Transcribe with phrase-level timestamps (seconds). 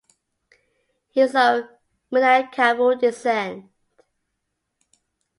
[1.09, 1.65] He is of
[2.11, 3.69] Minangkabau descent.